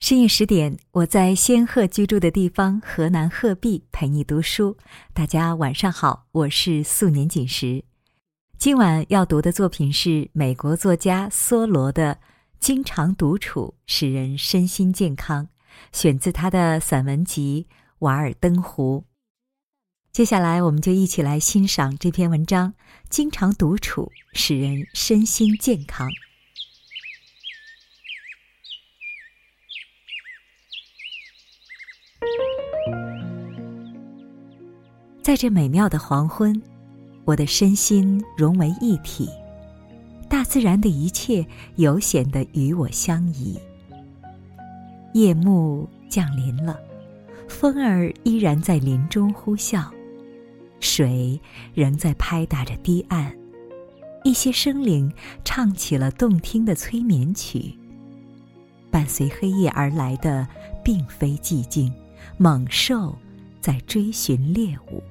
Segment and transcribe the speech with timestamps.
[0.00, 4.76] 深夜十点，我在仙鹤居住的地方河南鹤壁陪你读书。
[5.12, 7.84] 大家晚上好，我是素年锦时。
[8.56, 12.14] 今晚要读的作品是美国作家梭罗的
[12.60, 15.44] 《经常独处使人身心健康》，
[15.92, 17.66] 选自他的散文集
[17.98, 19.04] 《瓦尔登湖》。
[20.12, 22.72] 接下来，我们就一起来欣赏这篇文章：
[23.10, 26.08] 经常独处使人身心健康。
[35.28, 36.58] 在这美妙的黄昏，
[37.26, 39.28] 我的身心融为一体，
[40.26, 41.46] 大自然的一切
[41.76, 43.60] 尤显得与我相宜。
[45.12, 46.80] 夜幕降临了，
[47.46, 49.84] 风儿依然在林中呼啸，
[50.80, 51.38] 水
[51.74, 53.30] 仍在拍打着堤岸，
[54.24, 55.12] 一些生灵
[55.44, 57.74] 唱起了动听的催眠曲。
[58.90, 60.48] 伴随黑夜而来的，
[60.82, 61.92] 并非寂静。
[62.38, 63.14] 猛兽
[63.60, 65.02] 在追寻猎物，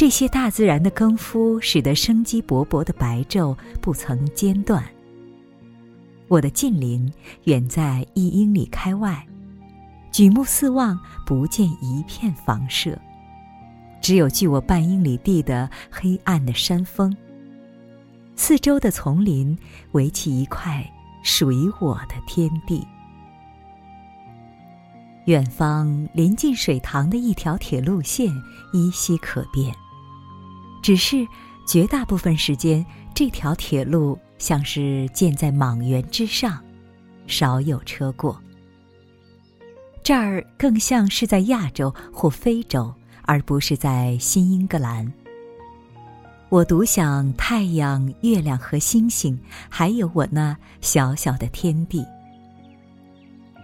[0.00, 4.82] 这些大自然的更夫使得生机勃勃的白昼不曾间断。
[6.26, 7.12] 我的近邻
[7.44, 9.22] 远在一英里开外，
[10.10, 12.98] 举目四望，不见一片房舍，
[14.00, 17.14] 只有距我半英里地的黑暗的山峰。
[18.36, 19.54] 四周的丛林
[19.92, 20.82] 围起一块
[21.22, 22.82] 属于我的天地。
[25.26, 28.32] 远方临近水塘的一条铁路线
[28.72, 29.70] 依稀可辨，
[30.82, 31.26] 只是
[31.66, 36.62] 绝大部分时间，这条铁路像是建在莽原之上，
[37.26, 38.40] 少有车过。
[40.02, 45.12] 这儿更像是在亚洲或非洲，而不是在新英格兰。
[46.48, 52.04] 我独享太阳、月亮和星星，还有我那小小的天地。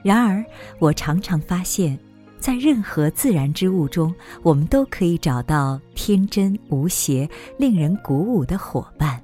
[0.04, 0.44] 然而，
[0.78, 1.98] 我常常发现，
[2.46, 9.20] 在任何自然之物中，我们都可以找到天真无邪、令人鼓舞的伙伴。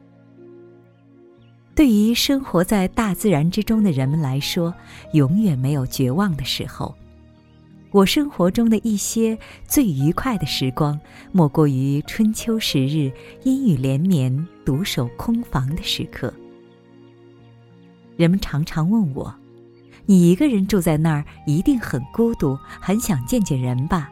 [1.72, 4.74] 对于生活在大自然之中的人们来说，
[5.12, 6.92] 永远没有绝望的时候。
[7.92, 10.98] 我生活中的一些最愉快的时光，
[11.30, 13.08] 莫过于春秋时日
[13.44, 16.34] 阴雨连绵、独守空房的时刻。
[18.16, 19.32] 人们常常问我。
[20.06, 24.10] 你一个人住在那儿，一定很孤独，很想见见人吧？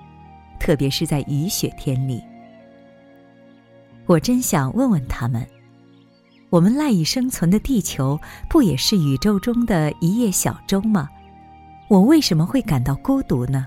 [0.58, 2.22] 特别是在雨雪天里。
[4.06, 5.46] 我真想问问他们：
[6.48, 8.18] 我们赖以生存的地球，
[8.48, 11.08] 不也是宇宙中的一叶小舟吗？
[11.88, 13.66] 我为什么会感到孤独呢？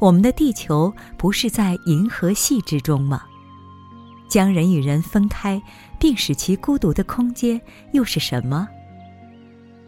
[0.00, 3.22] 我们的地球不是在银河系之中吗？
[4.28, 5.62] 将人与人分开，
[5.98, 7.60] 并使其孤独的空间，
[7.92, 8.68] 又是什么？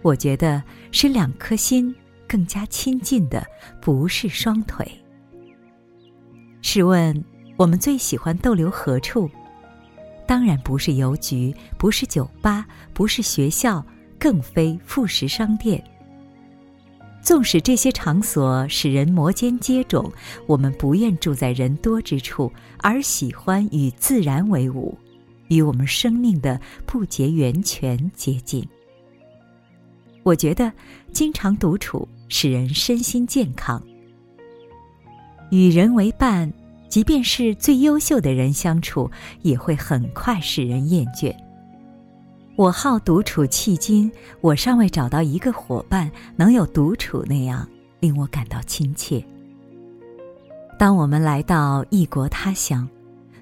[0.06, 0.62] 我觉得
[0.92, 1.92] 使两颗心
[2.28, 3.44] 更加亲近的
[3.80, 4.88] 不是双腿。
[6.62, 7.24] 试问，
[7.56, 9.28] 我们最喜欢逗留何处？
[10.24, 13.84] 当然不是邮局，不是酒吧，不是学校，
[14.16, 15.82] 更非副食商店。
[17.20, 20.08] 纵使这些场所使人摩肩接踵，
[20.46, 24.96] 我们不愿住在人多之处，而喜欢与自然为伍，
[25.48, 28.64] 与我们生命的不竭源泉接近。
[30.26, 30.72] 我觉得，
[31.12, 33.80] 经常独处使人身心健康。
[35.52, 36.52] 与人为伴，
[36.88, 39.08] 即便是最优秀的人相处，
[39.42, 41.32] 也会很快使人厌倦。
[42.56, 44.10] 我好独处，迄今
[44.40, 47.64] 我尚未找到一个伙伴能有独处那样
[48.00, 49.24] 令我感到亲切。
[50.76, 52.88] 当我们来到异国他乡，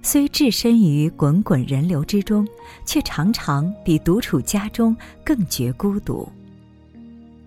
[0.02, 2.46] 虽置身于滚滚人流之中，
[2.84, 4.94] 却常常比独处家中
[5.24, 6.28] 更觉孤独。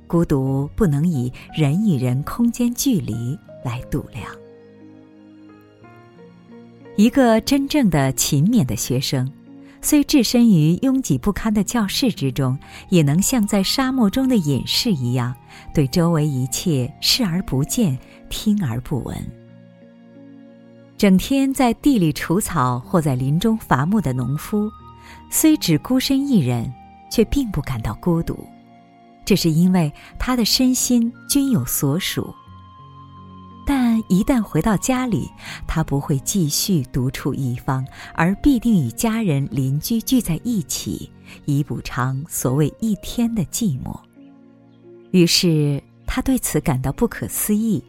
[0.07, 4.25] 孤独不能以人与人空间距离来度量。
[6.95, 9.31] 一个真正的勤勉的学生，
[9.81, 12.57] 虽置身于拥挤不堪的教室之中，
[12.89, 15.35] 也能像在沙漠中的隐士一样，
[15.73, 17.95] 对周围一切视而不见、
[18.29, 19.15] 听而不闻。
[20.97, 24.67] 整天在地里除草或在林中伐木的农夫，
[25.29, 26.73] 虽只孤身一人，
[27.11, 28.43] 却并不感到孤独。
[29.27, 32.33] 这是因为他的身心均有所属，
[33.65, 35.29] 但一旦回到家里，
[35.67, 41.11] 他不会继续独处一方，而必定与家人、邻居聚在一起，
[41.43, 43.99] 以补偿所谓一天的寂寞。
[45.11, 47.83] 于是他对此感到不可思议：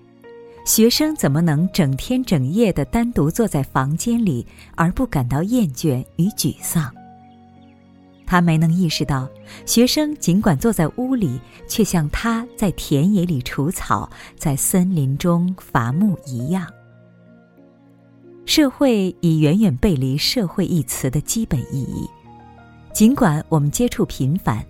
[0.66, 4.44] 学生怎么能整天整夜的单独坐在房间里，
[4.74, 6.92] 而不感到厌倦与沮丧？
[8.28, 9.26] 他没能意识到，
[9.64, 16.66] 学生尽管坐在屋里，却像他在田野里除草，在森林中伐木一样。
[18.44, 22.06] 社会已远远背离“社会”一词的基本意义。
[22.92, 24.62] 尽管我们接触频繁，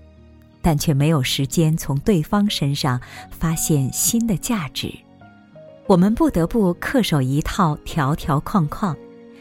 [0.62, 3.00] 但却没有时间从对方身上
[3.30, 4.92] 发现新的价值。
[5.88, 8.96] 我们不得不恪守一套条条框框，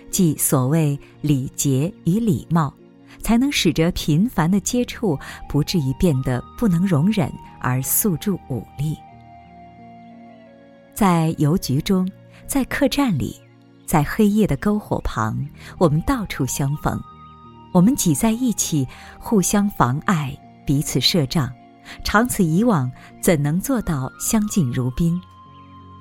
[0.10, 2.74] 即所谓礼节与礼貌。
[3.28, 5.20] 才能使着频繁的接触
[5.50, 7.30] 不至于变得不能容忍
[7.60, 8.98] 而诉诸武力。
[10.94, 12.10] 在邮局中，
[12.48, 13.36] 在客栈里，
[13.86, 15.46] 在黑夜的篝火旁，
[15.78, 16.98] 我们到处相逢。
[17.74, 18.88] 我们挤在一起，
[19.20, 20.34] 互相妨碍，
[20.66, 21.52] 彼此设障。
[22.06, 22.90] 长此以往，
[23.20, 25.20] 怎能做到相敬如宾？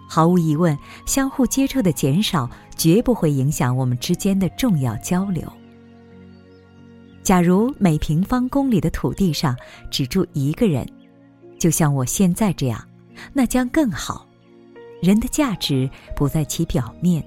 [0.09, 5.53] 毫无疑问，相互接触的减少，绝不会影响我们之间的重要交流。
[7.27, 9.57] 假如每平方公里的土地上
[9.91, 10.89] 只住一个人，
[11.59, 12.81] 就像我现在这样，
[13.33, 14.25] 那将更好。
[15.03, 17.21] 人的价值不在其表面，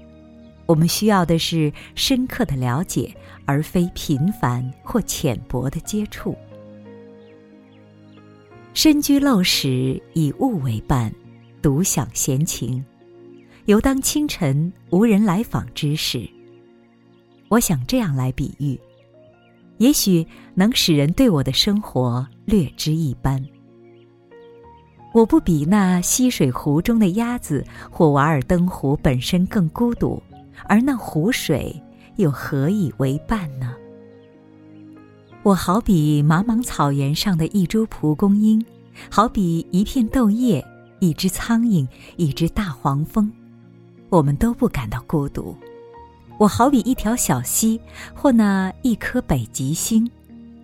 [0.64, 3.14] 我们需要的是深刻的了解，
[3.44, 6.34] 而非频繁或浅薄的接触。
[8.72, 11.14] 身居陋室，以物为伴，
[11.60, 12.82] 独享闲情，
[13.66, 16.26] 犹当清晨无人来访之时。
[17.50, 18.80] 我想这样来比喻。
[19.80, 23.42] 也许能使人对我的生活略知一斑。
[25.14, 30.22] 我不比那溪水湖中的鸭子或瓦尔登湖本身更孤独，
[30.68, 31.74] 而那湖水
[32.16, 33.74] 又何以为伴呢？
[35.42, 38.62] 我好比茫茫草原上的一株蒲公英，
[39.10, 40.62] 好比一片豆叶，
[41.00, 41.88] 一只苍蝇，
[42.18, 43.32] 一只大黄蜂，
[44.10, 45.56] 我们都不感到孤独。
[46.40, 47.78] 我好比一条小溪，
[48.14, 50.10] 或那一颗北极星，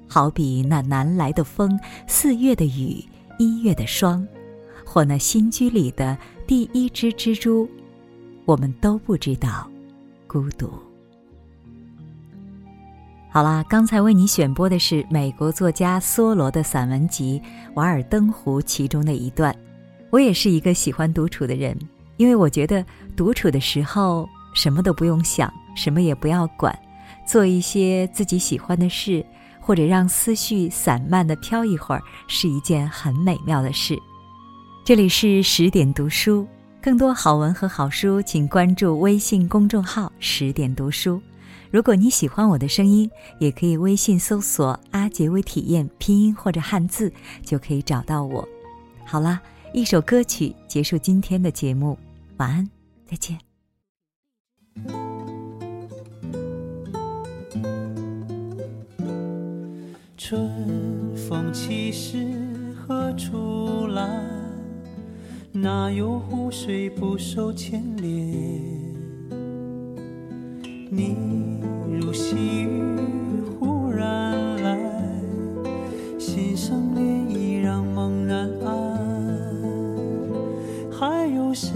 [0.08, 3.04] 好比那南来的风、四月的雨、
[3.38, 4.26] 一月的霜，
[4.86, 7.68] 或那新居里的第一只蜘蛛，
[8.46, 9.70] 我们都不知道
[10.26, 10.72] 孤独。
[13.30, 17.38] 好啦，刚才为你选播的是美国作家梭罗的散文集
[17.74, 19.54] 《瓦尔登湖》其中的一段。
[20.08, 21.78] 我也是一个喜欢独处的人，
[22.16, 22.82] 因为我觉得
[23.14, 25.52] 独处的时候什么都不用想。
[25.76, 26.76] 什么也不要管，
[27.24, 29.24] 做一些自己喜欢的事，
[29.60, 33.96] 或者让思绪散漫的飘一会儿，是一件很美妙的事。
[34.84, 36.46] 这里是十点读书，
[36.80, 41.20] 更多好文和好书，请关注微信公众号“十点读书”。
[41.70, 47.12] 如果你喜欢我的声音，也可以微信搜索“阿杰微体验”拼音或者汉字，
[47.42, 48.48] 就可以找到我。
[49.04, 49.40] 好啦，
[49.72, 51.98] 一首歌曲结束今天的节目，
[52.36, 52.70] 晚安，
[53.04, 53.45] 再见。
[60.28, 60.50] 春
[61.14, 62.18] 风起时
[62.74, 64.08] 何处来？
[65.52, 68.12] 哪有湖水不受牵连？
[70.90, 71.16] 你
[72.00, 72.34] 如细
[72.64, 72.92] 雨
[73.60, 74.76] 忽然来，
[76.18, 78.98] 心生涟漪让梦难安。
[80.90, 81.70] 还有谁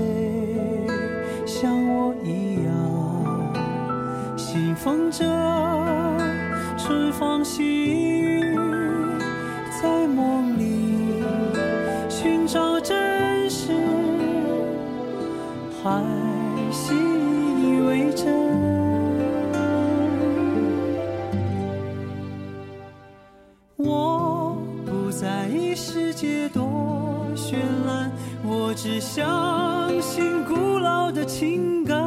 [1.46, 5.24] 像我一样，信奉着
[6.76, 7.62] 春风细
[15.82, 16.04] 还
[16.70, 16.94] 信
[17.58, 18.26] 以为真。
[23.76, 26.62] 我不在意世界多
[27.34, 27.56] 绚
[27.86, 28.12] 烂，
[28.44, 31.99] 我只相信古老的情感。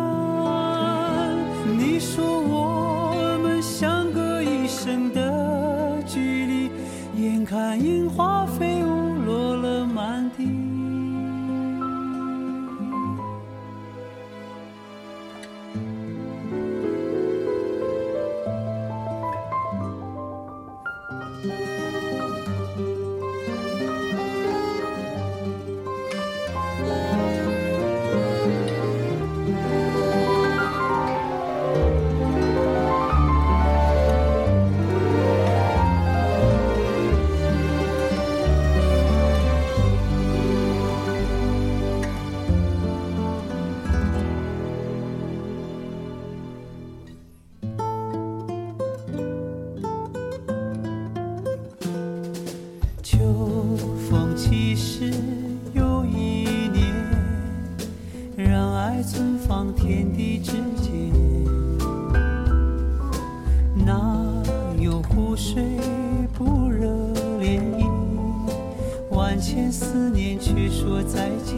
[69.53, 71.53] 见思念却说再见。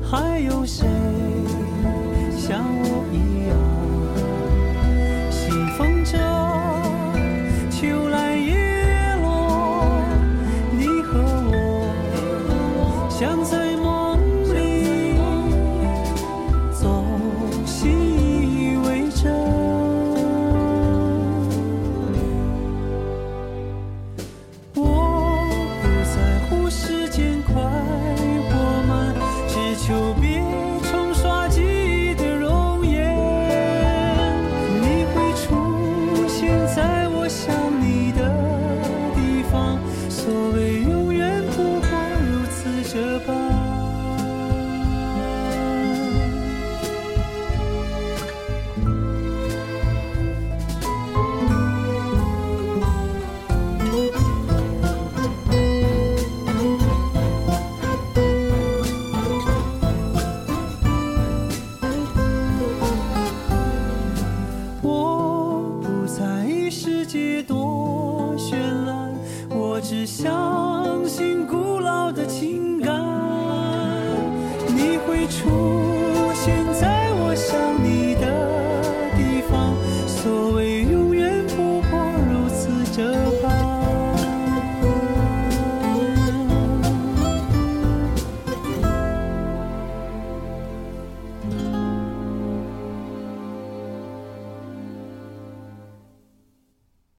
[0.00, 0.86] 还有谁
[2.38, 3.59] 像我一样